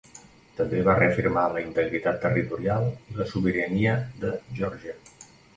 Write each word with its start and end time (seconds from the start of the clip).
També 0.59 0.79
va 0.87 0.95
reafirmar 0.99 1.43
la 1.57 1.61
integritat 1.65 2.17
territorial 2.25 2.89
i 3.13 3.21
la 3.21 3.31
sobirania 3.35 3.95
de 4.25 4.33
Geòrgia. 4.63 4.99